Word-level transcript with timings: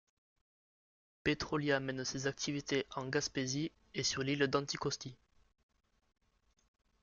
Pétrolia 1.23 1.79
mène 1.79 2.03
ses 2.03 2.25
activités 2.25 2.87
en 2.95 3.05
Gaspésie 3.07 3.71
et 3.93 4.01
sur 4.01 4.23
l'île 4.23 4.47
d'Anticosti. 4.47 5.15